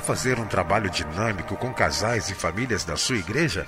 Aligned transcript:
Quer 0.00 0.06
fazer 0.06 0.38
um 0.38 0.46
trabalho 0.46 0.88
dinâmico 0.88 1.54
com 1.56 1.74
casais 1.74 2.30
e 2.30 2.34
famílias 2.34 2.84
da 2.84 2.96
sua 2.96 3.18
igreja? 3.18 3.66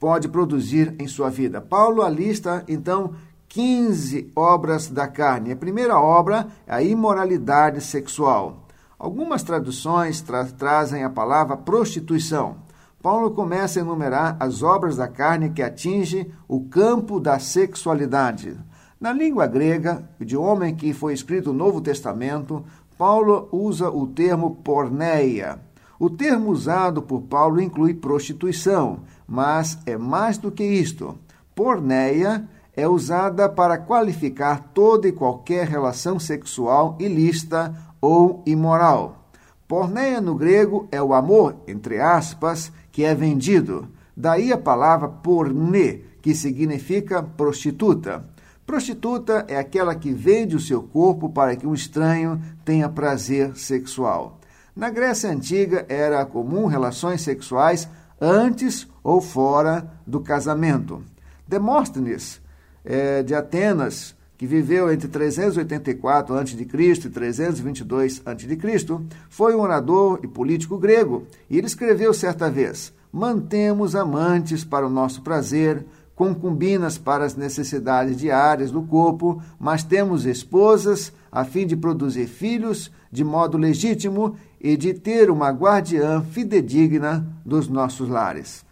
pode 0.00 0.28
produzir 0.28 0.94
em 0.98 1.06
sua 1.06 1.30
vida. 1.30 1.60
Paulo 1.60 2.02
alista, 2.02 2.64
então, 2.66 3.14
15 3.48 4.32
obras 4.34 4.88
da 4.88 5.06
carne. 5.06 5.52
A 5.52 5.56
primeira 5.56 5.98
obra 5.98 6.46
é 6.66 6.74
a 6.74 6.82
imoralidade 6.82 7.80
sexual. 7.82 8.66
Algumas 8.98 9.42
traduções 9.42 10.22
tra 10.22 10.44
trazem 10.44 11.04
a 11.04 11.10
palavra 11.10 11.56
prostituição. 11.56 12.56
Paulo 13.02 13.32
começa 13.32 13.78
a 13.78 13.82
enumerar 13.82 14.36
as 14.40 14.62
obras 14.62 14.96
da 14.96 15.08
carne 15.08 15.50
que 15.50 15.60
atingem 15.60 16.30
o 16.48 16.60
campo 16.60 17.20
da 17.20 17.38
sexualidade. 17.38 18.56
Na 19.00 19.12
língua 19.12 19.48
grega, 19.48 20.08
idioma 20.20 20.68
em 20.68 20.76
que 20.76 20.94
foi 20.94 21.12
escrito 21.12 21.50
o 21.50 21.52
Novo 21.52 21.80
Testamento, 21.80 22.64
Paulo 23.04 23.48
usa 23.50 23.90
o 23.90 24.06
termo 24.06 24.58
porneia. 24.62 25.58
O 25.98 26.08
termo 26.08 26.50
usado 26.50 27.02
por 27.02 27.22
Paulo 27.22 27.60
inclui 27.60 27.94
prostituição, 27.94 29.00
mas 29.26 29.76
é 29.84 29.98
mais 29.98 30.38
do 30.38 30.52
que 30.52 30.62
isto. 30.62 31.18
Porneia 31.52 32.48
é 32.76 32.86
usada 32.86 33.48
para 33.48 33.76
qualificar 33.76 34.70
toda 34.72 35.08
e 35.08 35.12
qualquer 35.12 35.66
relação 35.66 36.20
sexual 36.20 36.96
ilícita 37.00 37.74
ou 38.00 38.40
imoral. 38.46 39.26
Porneia 39.66 40.20
no 40.20 40.36
grego 40.36 40.86
é 40.92 41.02
o 41.02 41.12
amor, 41.12 41.56
entre 41.66 42.00
aspas, 42.00 42.70
que 42.92 43.02
é 43.02 43.16
vendido. 43.16 43.88
Daí 44.16 44.52
a 44.52 44.56
palavra 44.56 45.08
porne, 45.08 46.04
que 46.22 46.36
significa 46.36 47.20
prostituta. 47.20 48.31
Prostituta 48.66 49.44
é 49.48 49.56
aquela 49.56 49.94
que 49.94 50.12
vende 50.12 50.56
o 50.56 50.60
seu 50.60 50.82
corpo 50.82 51.28
para 51.28 51.56
que 51.56 51.66
um 51.66 51.74
estranho 51.74 52.40
tenha 52.64 52.88
prazer 52.88 53.56
sexual. 53.56 54.38
Na 54.74 54.88
Grécia 54.88 55.30
Antiga 55.30 55.84
era 55.88 56.24
comum 56.24 56.66
relações 56.66 57.20
sexuais 57.20 57.88
antes 58.20 58.88
ou 59.02 59.20
fora 59.20 59.90
do 60.06 60.20
casamento. 60.20 61.02
Demóstenes, 61.46 62.40
é, 62.84 63.22
de 63.22 63.34
Atenas, 63.34 64.14
que 64.38 64.46
viveu 64.46 64.90
entre 64.90 65.06
384 65.06 66.34
a.C. 66.34 66.56
e 66.56 67.10
322 67.10 68.22
a.C., 68.24 69.00
foi 69.28 69.54
um 69.54 69.60
orador 69.60 70.20
e 70.22 70.26
político 70.26 70.78
grego, 70.78 71.26
e 71.50 71.58
ele 71.58 71.66
escreveu 71.66 72.14
certa 72.14 72.50
vez: 72.50 72.92
Mantemos 73.12 73.94
amantes 73.94 74.64
para 74.64 74.86
o 74.86 74.90
nosso 74.90 75.20
prazer, 75.20 75.84
concubinas 76.14 76.98
para 76.98 77.24
as 77.24 77.34
necessidades 77.34 78.16
diárias 78.16 78.70
do 78.70 78.82
corpo, 78.82 79.42
mas 79.58 79.82
temos 79.82 80.24
esposas 80.24 81.12
a 81.30 81.44
fim 81.44 81.66
de 81.66 81.76
produzir 81.76 82.26
filhos 82.26 82.90
de 83.10 83.24
modo 83.24 83.56
legítimo 83.56 84.36
e 84.60 84.76
de 84.76 84.94
ter 84.94 85.30
uma 85.30 85.50
guardiã 85.50 86.22
fidedigna 86.22 87.26
dos 87.44 87.68
nossos 87.68 88.08
lares. 88.08 88.64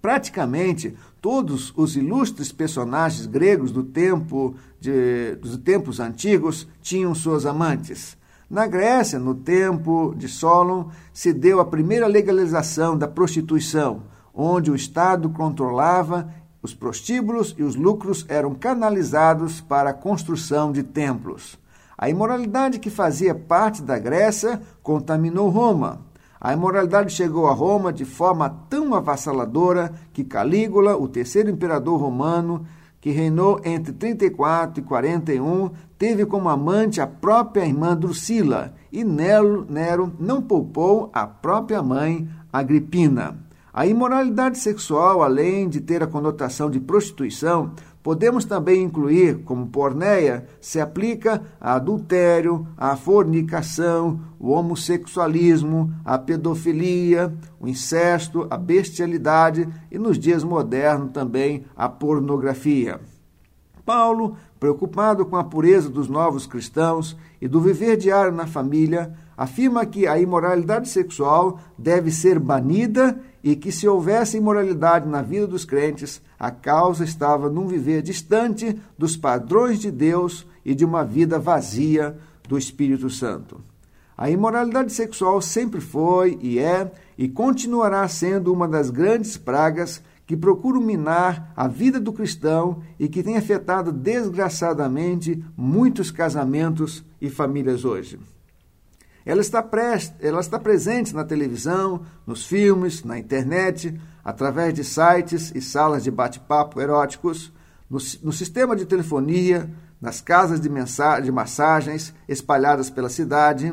Praticamente 0.00 0.96
todos 1.20 1.72
os 1.76 1.96
ilustres 1.96 2.50
personagens 2.50 3.26
gregos 3.26 3.70
do 3.70 3.84
tempo 3.84 4.56
de, 4.80 5.36
dos 5.36 5.56
tempos 5.58 6.00
antigos 6.00 6.66
tinham 6.82 7.14
suas 7.14 7.46
amantes. 7.46 8.16
Na 8.50 8.66
Grécia, 8.66 9.18
no 9.18 9.34
tempo 9.34 10.12
de 10.16 10.28
Solon, 10.28 10.88
se 11.12 11.32
deu 11.32 11.60
a 11.60 11.64
primeira 11.64 12.06
legalização 12.06 12.98
da 12.98 13.06
prostituição, 13.06 14.02
onde 14.34 14.70
o 14.70 14.74
Estado 14.74 15.30
controlava 15.30 16.28
os 16.62 16.72
prostíbulos 16.72 17.54
e 17.58 17.62
os 17.62 17.74
lucros 17.74 18.24
eram 18.28 18.54
canalizados 18.54 19.60
para 19.60 19.90
a 19.90 19.94
construção 19.94 20.70
de 20.70 20.82
templos. 20.82 21.58
A 21.98 22.08
imoralidade 22.08 22.78
que 22.78 22.88
fazia 22.88 23.34
parte 23.34 23.82
da 23.82 23.98
Grécia 23.98 24.60
contaminou 24.82 25.48
Roma. 25.48 26.00
A 26.40 26.52
imoralidade 26.52 27.12
chegou 27.12 27.46
a 27.46 27.52
Roma 27.52 27.92
de 27.92 28.04
forma 28.04 28.48
tão 28.68 28.94
avassaladora 28.94 29.92
que 30.12 30.24
Calígula, 30.24 30.96
o 30.96 31.08
terceiro 31.08 31.50
imperador 31.50 32.00
romano, 32.00 32.66
que 33.00 33.10
reinou 33.10 33.60
entre 33.64 33.92
34 33.92 34.80
e 34.80 34.86
41, 34.86 35.70
teve 35.98 36.24
como 36.24 36.48
amante 36.48 37.00
a 37.00 37.06
própria 37.06 37.64
irmã 37.64 37.96
Drusila, 37.96 38.74
e 38.92 39.02
Nero, 39.02 39.66
Nero 39.68 40.12
não 40.18 40.40
poupou 40.40 41.10
a 41.12 41.26
própria 41.26 41.82
mãe 41.82 42.28
Agripina. 42.52 43.38
A 43.74 43.86
imoralidade 43.86 44.58
sexual, 44.58 45.22
além 45.22 45.66
de 45.66 45.80
ter 45.80 46.02
a 46.02 46.06
conotação 46.06 46.70
de 46.70 46.78
prostituição, 46.78 47.72
podemos 48.02 48.44
também 48.44 48.82
incluir, 48.82 49.38
como 49.44 49.66
porneia, 49.66 50.46
se 50.60 50.78
aplica 50.78 51.42
a 51.58 51.76
adultério, 51.76 52.66
a 52.76 52.94
fornicação, 52.96 54.20
o 54.38 54.50
homossexualismo, 54.50 55.90
a 56.04 56.18
pedofilia, 56.18 57.32
o 57.58 57.66
incesto, 57.66 58.46
a 58.50 58.58
bestialidade 58.58 59.66
e, 59.90 59.98
nos 59.98 60.18
dias 60.18 60.44
modernos, 60.44 61.12
também 61.12 61.64
a 61.74 61.88
pornografia. 61.88 63.00
Paulo, 63.86 64.36
preocupado 64.60 65.24
com 65.24 65.36
a 65.36 65.44
pureza 65.44 65.88
dos 65.88 66.08
novos 66.08 66.46
cristãos 66.46 67.16
e 67.40 67.48
do 67.48 67.58
viver 67.58 67.96
diário 67.96 68.32
na 68.32 68.46
família, 68.46 69.14
afirma 69.36 69.86
que 69.86 70.06
a 70.06 70.20
imoralidade 70.20 70.88
sexual 70.88 71.58
deve 71.76 72.10
ser 72.10 72.38
banida 72.38 73.18
e 73.42 73.56
que 73.56 73.72
se 73.72 73.88
houvesse 73.88 74.36
imoralidade 74.36 75.08
na 75.08 75.20
vida 75.20 75.46
dos 75.46 75.64
crentes, 75.64 76.22
a 76.38 76.50
causa 76.50 77.04
estava 77.04 77.48
num 77.48 77.66
viver 77.66 78.02
distante 78.02 78.78
dos 78.96 79.16
padrões 79.16 79.78
de 79.78 79.90
Deus 79.90 80.46
e 80.64 80.74
de 80.74 80.84
uma 80.84 81.04
vida 81.04 81.38
vazia 81.38 82.16
do 82.48 82.56
Espírito 82.56 83.10
Santo. 83.10 83.60
A 84.16 84.30
imoralidade 84.30 84.92
sexual 84.92 85.40
sempre 85.40 85.80
foi 85.80 86.38
e 86.40 86.58
é 86.58 86.92
e 87.18 87.28
continuará 87.28 88.06
sendo 88.06 88.52
uma 88.52 88.68
das 88.68 88.90
grandes 88.90 89.36
pragas 89.36 90.02
que 90.26 90.36
procuram 90.36 90.80
minar 90.80 91.52
a 91.56 91.66
vida 91.66 91.98
do 91.98 92.12
cristão 92.12 92.82
e 92.98 93.08
que 93.08 93.22
tem 93.22 93.36
afetado 93.36 93.90
desgraçadamente 93.92 95.42
muitos 95.56 96.10
casamentos 96.10 97.04
e 97.20 97.28
famílias 97.28 97.84
hoje. 97.84 98.18
Ela 99.24 99.40
está, 99.40 99.64
ela 100.20 100.40
está 100.40 100.58
presente 100.58 101.14
na 101.14 101.24
televisão, 101.24 102.02
nos 102.26 102.44
filmes, 102.44 103.04
na 103.04 103.18
internet, 103.18 103.98
através 104.24 104.74
de 104.74 104.82
sites 104.84 105.52
e 105.54 105.60
salas 105.60 106.02
de 106.02 106.10
bate-papo 106.10 106.80
eróticos, 106.80 107.52
no, 107.88 107.98
no, 108.22 108.32
sistema 108.32 108.74
de 108.74 108.86
telefonia, 108.86 109.70
nas 110.00 110.20
casas 110.20 110.60
de, 110.60 110.68
de 111.22 111.32
massagens 111.32 112.14
espalhadas 112.28 112.90
pela 112.90 113.08
cidade, 113.08 113.72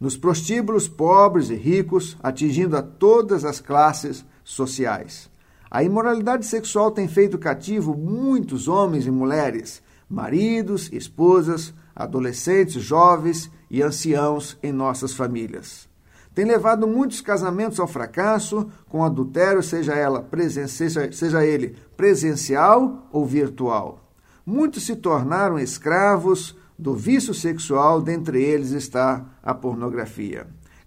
nos 0.00 0.16
prostíbulos 0.16 0.86
pobres 0.86 1.48
e 1.50 1.54
ricos, 1.54 2.16
atingindo 2.22 2.76
a 2.76 2.82
todas 2.82 3.44
as 3.44 3.60
classes 3.60 4.24
sociais. 4.44 5.30
A 5.70 5.82
imoralidade 5.82 6.46
sexual 6.46 6.90
tem 6.90 7.08
feito 7.08 7.38
cativo 7.38 7.96
muitos 7.96 8.68
homens 8.68 9.06
e 9.06 9.10
mulheres, 9.10 9.82
maridos, 10.08 10.90
esposas, 10.92 11.74
adolescentes, 11.96 12.82
jovens 12.82 13.50
e 13.70 13.82
anciãos 13.82 14.58
em 14.62 14.70
nossas 14.70 15.14
famílias. 15.14 15.88
Tem 16.34 16.44
levado 16.44 16.86
muitos 16.86 17.22
casamentos 17.22 17.80
ao 17.80 17.88
fracasso 17.88 18.70
com 18.90 19.02
adultério, 19.02 19.62
seja, 19.62 19.94
ela 19.94 20.22
presen 20.22 20.68
seja, 20.68 21.10
seja 21.10 21.46
ele 21.46 21.74
presencial 21.96 23.08
ou 23.10 23.24
virtual. 23.24 24.12
Muitos 24.44 24.84
se 24.84 24.94
tornaram 24.94 25.58
escravos 25.58 26.54
do 26.78 26.94
vício 26.94 27.32
sexual, 27.32 28.02
dentre 28.02 28.42
eles 28.42 28.72
está 28.72 29.24
a 29.42 29.54
pornografia. 29.54 30.46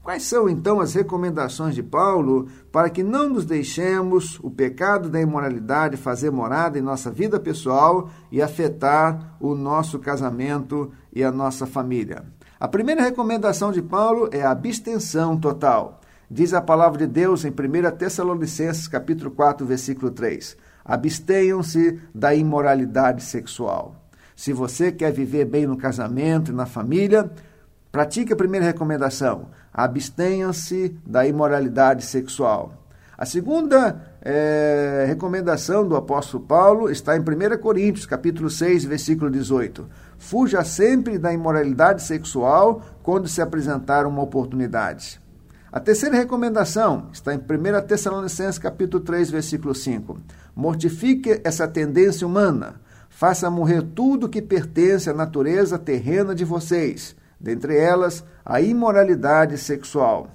Quais 0.10 0.24
são 0.24 0.50
então 0.50 0.80
as 0.80 0.96
recomendações 0.96 1.76
de 1.76 1.84
Paulo 1.84 2.48
para 2.72 2.90
que 2.90 3.04
não 3.04 3.30
nos 3.30 3.46
deixemos 3.46 4.40
o 4.42 4.50
pecado 4.50 5.08
da 5.08 5.22
imoralidade 5.22 5.98
fazer 5.98 6.32
morada 6.32 6.80
em 6.80 6.82
nossa 6.82 7.12
vida 7.12 7.40
pessoal 7.40 8.10
e 8.32 8.42
afetar 8.42 9.38
o 9.40 9.54
nosso 9.54 10.00
casamento 10.00 10.92
e 11.14 11.24
a 11.24 11.32
nossa 11.32 11.68
família? 11.68 12.24
A 12.60 12.68
primeira 12.68 13.04
recomendação 13.04 13.72
de 13.72 13.84
Paulo 13.84 14.28
é 14.32 14.42
a 14.42 14.50
abstenção 14.50 15.38
total. 15.38 16.02
Diz 16.28 16.56
a 16.56 16.62
palavra 16.62 16.98
de 16.98 17.06
Deus 17.06 17.46
em 17.46 17.50
1 17.50 17.96
Tessalonicenses 17.96 18.88
capítulo 18.88 19.30
4, 19.30 19.64
versículo 19.64 20.10
3: 20.10 20.58
Abstenham-se 20.84 22.00
da 22.16 22.34
imoralidade 22.34 23.22
sexual. 23.22 24.10
Se 24.36 24.54
você 24.54 24.92
quer 24.92 25.12
viver 25.12 25.46
bem 25.46 25.68
no 25.68 25.78
casamento 25.78 26.50
e 26.50 26.56
na 26.56 26.66
família, 26.66 27.30
pratique 27.92 28.34
a 28.34 28.36
primeira 28.36 28.66
recomendação: 28.66 29.48
abstenham-se 29.74 30.98
da 31.06 31.26
imoralidade 31.28 32.04
sexual. 32.04 32.74
A 33.18 33.26
segunda 33.26 34.02
é, 34.22 35.04
recomendação 35.06 35.86
do 35.86 35.98
apóstolo 35.98 36.42
Paulo 36.42 36.90
está 36.90 37.18
em 37.18 37.20
1 37.20 37.58
Coríntios, 37.62 38.06
capítulo 38.06 38.50
6, 38.50 38.86
versículo 38.86 39.30
18. 39.30 39.86
Fuja 40.18 40.64
sempre 40.64 41.18
da 41.18 41.34
imoralidade 41.34 42.02
sexual 42.02 42.82
quando 43.04 43.28
se 43.28 43.42
apresentar 43.42 44.06
uma 44.06 44.22
oportunidade. 44.22 45.20
A 45.70 45.80
terceira 45.80 46.16
recomendação 46.16 47.10
está 47.12 47.34
em 47.34 47.38
1 47.38 47.86
Tessalonicenses, 47.86 48.58
capítulo 48.58 49.04
3, 49.04 49.30
versículo 49.30 49.76
5. 49.76 50.18
Mortifique 50.56 51.42
essa 51.44 51.68
tendência 51.68 52.26
humana. 52.26 52.82
Faça 53.10 53.52
morrer 53.52 53.82
tudo 53.82 54.30
que 54.30 54.42
pertence 54.42 55.10
à 55.10 55.14
natureza 55.14 55.78
terrena 55.78 56.34
de 56.34 56.46
vocês, 56.46 57.16
dentre 57.40 57.78
elas 57.78 58.24
a 58.46 58.60
imoralidade 58.62 59.58
sexual. 59.58 60.30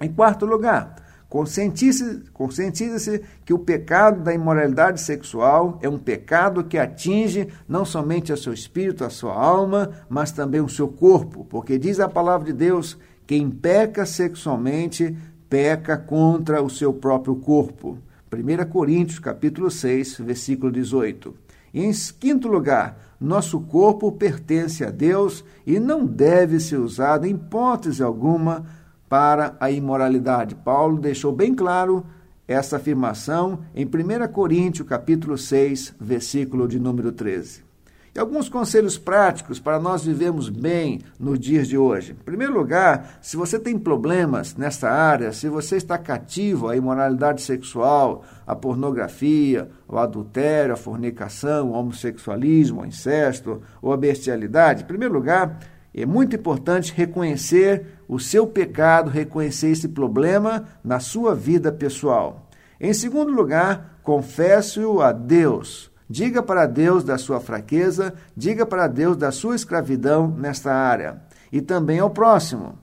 Em 0.00 0.12
quarto 0.12 0.44
lugar, 0.44 0.96
conscientize-se 1.28 2.30
conscientize 2.32 3.22
que 3.44 3.54
o 3.54 3.58
pecado 3.58 4.22
da 4.22 4.34
imoralidade 4.34 5.00
sexual 5.00 5.78
é 5.82 5.88
um 5.88 5.98
pecado 5.98 6.64
que 6.64 6.78
atinge 6.78 7.48
não 7.68 7.84
somente 7.84 8.32
a 8.32 8.36
seu 8.36 8.52
espírito, 8.52 9.04
a 9.04 9.10
sua 9.10 9.34
alma, 9.34 9.90
mas 10.08 10.32
também 10.32 10.60
o 10.60 10.68
seu 10.68 10.88
corpo, 10.88 11.44
porque 11.44 11.78
diz 11.78 12.00
a 12.00 12.08
palavra 12.08 12.46
de 12.46 12.52
Deus: 12.52 12.98
quem 13.26 13.50
peca 13.50 14.04
sexualmente 14.04 15.16
peca 15.48 15.96
contra 15.96 16.62
o 16.62 16.68
seu 16.68 16.92
próprio 16.92 17.36
corpo. 17.36 17.98
1 18.32 18.68
Coríntios, 18.68 19.20
capítulo 19.20 19.70
6, 19.70 20.18
versículo 20.18 20.72
18. 20.72 21.34
E 21.72 21.84
em 21.84 21.92
quinto 22.18 22.48
lugar, 22.48 23.13
nosso 23.24 23.60
corpo 23.60 24.12
pertence 24.12 24.84
a 24.84 24.90
Deus 24.90 25.44
e 25.66 25.80
não 25.80 26.06
deve 26.06 26.60
ser 26.60 26.76
usado 26.76 27.26
em 27.26 27.30
hipótese 27.30 28.02
alguma 28.02 28.64
para 29.08 29.56
a 29.58 29.70
imoralidade. 29.70 30.54
Paulo 30.54 30.98
deixou 30.98 31.32
bem 31.32 31.54
claro 31.54 32.04
essa 32.46 32.76
afirmação 32.76 33.60
em 33.74 33.86
1 33.86 34.32
Coríntios, 34.32 34.86
capítulo 34.86 35.38
6, 35.38 35.94
versículo 35.98 36.68
de 36.68 36.78
número 36.78 37.10
13. 37.10 37.73
E 38.16 38.20
alguns 38.20 38.48
conselhos 38.48 38.96
práticos 38.96 39.58
para 39.58 39.80
nós 39.80 40.04
vivermos 40.04 40.48
bem 40.48 41.00
nos 41.18 41.36
dias 41.36 41.66
de 41.66 41.76
hoje. 41.76 42.12
Em 42.12 42.24
primeiro 42.24 42.54
lugar, 42.54 43.18
se 43.20 43.36
você 43.36 43.58
tem 43.58 43.76
problemas 43.76 44.54
nessa 44.54 44.88
área, 44.88 45.32
se 45.32 45.48
você 45.48 45.76
está 45.76 45.98
cativo 45.98 46.68
à 46.68 46.76
imoralidade 46.76 47.42
sexual, 47.42 48.22
à 48.46 48.54
pornografia, 48.54 49.68
ao 49.88 49.98
adultério, 49.98 50.74
à 50.74 50.76
fornicação, 50.76 51.74
ao 51.74 51.80
homossexualismo, 51.80 52.80
ao 52.80 52.86
incesto 52.86 53.60
ou 53.82 53.92
à 53.92 53.96
bestialidade, 53.96 54.84
em 54.84 54.86
primeiro 54.86 55.14
lugar, 55.14 55.58
é 55.92 56.06
muito 56.06 56.36
importante 56.36 56.94
reconhecer 56.94 57.98
o 58.06 58.20
seu 58.20 58.46
pecado, 58.46 59.10
reconhecer 59.10 59.70
esse 59.70 59.88
problema 59.88 60.66
na 60.84 61.00
sua 61.00 61.34
vida 61.34 61.72
pessoal. 61.72 62.48
Em 62.80 62.92
segundo 62.92 63.32
lugar, 63.32 63.98
confesse-o 64.04 65.00
a 65.00 65.10
Deus. 65.10 65.92
Diga 66.08 66.42
para 66.42 66.66
Deus 66.66 67.02
da 67.02 67.16
sua 67.16 67.40
fraqueza, 67.40 68.14
diga 68.36 68.66
para 68.66 68.86
Deus 68.86 69.16
da 69.16 69.32
sua 69.32 69.54
escravidão 69.54 70.28
nesta 70.28 70.72
área. 70.72 71.22
E 71.50 71.60
também 71.60 71.98
ao 71.98 72.10
próximo. 72.10 72.78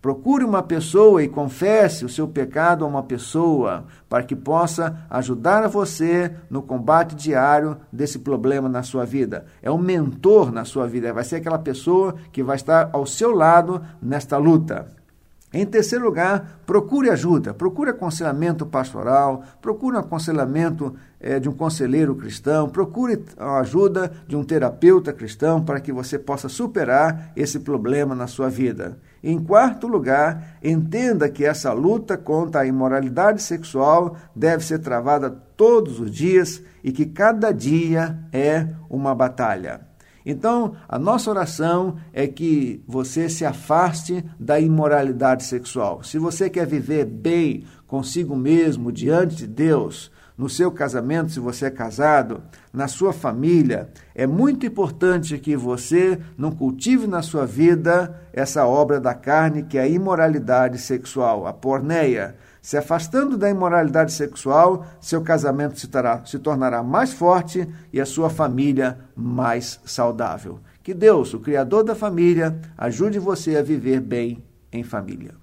Procure 0.00 0.44
uma 0.44 0.62
pessoa 0.62 1.22
e 1.22 1.28
confesse 1.28 2.04
o 2.04 2.10
seu 2.10 2.28
pecado 2.28 2.84
a 2.84 2.88
uma 2.88 3.02
pessoa, 3.02 3.84
para 4.06 4.22
que 4.22 4.36
possa 4.36 4.98
ajudar 5.08 5.66
você 5.66 6.30
no 6.50 6.60
combate 6.60 7.14
diário 7.14 7.78
desse 7.90 8.18
problema 8.18 8.68
na 8.68 8.82
sua 8.82 9.06
vida. 9.06 9.46
É 9.62 9.70
um 9.70 9.78
mentor 9.78 10.52
na 10.52 10.66
sua 10.66 10.86
vida, 10.86 11.12
vai 11.12 11.24
ser 11.24 11.36
aquela 11.36 11.58
pessoa 11.58 12.16
que 12.30 12.42
vai 12.42 12.56
estar 12.56 12.90
ao 12.92 13.06
seu 13.06 13.34
lado 13.34 13.82
nesta 14.02 14.36
luta. 14.36 15.03
Em 15.54 15.64
terceiro 15.64 16.04
lugar, 16.04 16.62
procure 16.66 17.08
ajuda, 17.10 17.54
procure 17.54 17.90
aconselhamento 17.90 18.66
pastoral, 18.66 19.44
procure 19.62 19.96
um 19.96 20.00
aconselhamento 20.00 20.96
é, 21.20 21.38
de 21.38 21.48
um 21.48 21.52
conselheiro 21.52 22.16
cristão, 22.16 22.68
procure 22.68 23.24
a 23.38 23.60
ajuda 23.60 24.10
de 24.26 24.34
um 24.34 24.42
terapeuta 24.42 25.12
cristão 25.12 25.64
para 25.64 25.78
que 25.78 25.92
você 25.92 26.18
possa 26.18 26.48
superar 26.48 27.30
esse 27.36 27.60
problema 27.60 28.16
na 28.16 28.26
sua 28.26 28.50
vida. 28.50 28.98
Em 29.22 29.38
quarto 29.38 29.86
lugar, 29.86 30.58
entenda 30.60 31.28
que 31.28 31.44
essa 31.44 31.72
luta 31.72 32.16
contra 32.18 32.62
a 32.62 32.66
imoralidade 32.66 33.40
sexual 33.40 34.16
deve 34.34 34.64
ser 34.64 34.80
travada 34.80 35.30
todos 35.56 36.00
os 36.00 36.10
dias 36.10 36.60
e 36.82 36.90
que 36.90 37.06
cada 37.06 37.52
dia 37.52 38.18
é 38.32 38.66
uma 38.90 39.14
batalha. 39.14 39.93
Então, 40.24 40.74
a 40.88 40.98
nossa 40.98 41.30
oração 41.30 41.96
é 42.12 42.26
que 42.26 42.82
você 42.86 43.28
se 43.28 43.44
afaste 43.44 44.24
da 44.38 44.58
imoralidade 44.58 45.44
sexual. 45.44 46.02
Se 46.02 46.18
você 46.18 46.48
quer 46.48 46.66
viver 46.66 47.04
bem 47.04 47.64
consigo 47.86 48.34
mesmo 48.34 48.90
diante 48.90 49.36
de 49.36 49.46
Deus, 49.46 50.10
no 50.36 50.48
seu 50.48 50.72
casamento, 50.72 51.30
se 51.30 51.38
você 51.38 51.66
é 51.66 51.70
casado, 51.70 52.42
na 52.72 52.88
sua 52.88 53.12
família, 53.12 53.88
é 54.14 54.26
muito 54.26 54.66
importante 54.66 55.38
que 55.38 55.56
você 55.56 56.18
não 56.36 56.50
cultive 56.50 57.06
na 57.06 57.22
sua 57.22 57.46
vida 57.46 58.20
essa 58.32 58.66
obra 58.66 58.98
da 58.98 59.14
carne 59.14 59.62
que 59.62 59.78
é 59.78 59.82
a 59.82 59.88
imoralidade 59.88 60.78
sexual, 60.78 61.46
a 61.46 61.52
porneia. 61.52 62.34
Se 62.64 62.78
afastando 62.78 63.36
da 63.36 63.50
imoralidade 63.50 64.10
sexual, 64.10 64.86
seu 64.98 65.20
casamento 65.20 65.78
se, 65.78 65.86
tará, 65.86 66.24
se 66.24 66.38
tornará 66.38 66.82
mais 66.82 67.12
forte 67.12 67.68
e 67.92 68.00
a 68.00 68.06
sua 68.06 68.30
família 68.30 69.00
mais 69.14 69.78
saudável. 69.84 70.60
Que 70.82 70.94
Deus, 70.94 71.34
o 71.34 71.40
Criador 71.40 71.84
da 71.84 71.94
família, 71.94 72.58
ajude 72.78 73.18
você 73.18 73.58
a 73.58 73.62
viver 73.62 74.00
bem 74.00 74.42
em 74.72 74.82
família. 74.82 75.34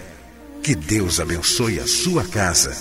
Que 0.62 0.74
Deus 0.74 1.18
abençoe 1.18 1.80
a 1.80 1.86
sua 1.86 2.24
casa. 2.24 2.76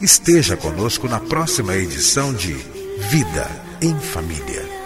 Esteja 0.00 0.56
conosco 0.56 1.08
na 1.08 1.20
próxima 1.20 1.76
edição 1.76 2.32
de 2.32 2.52
Vida 3.10 3.50
em 3.80 3.98
Família. 3.98 4.83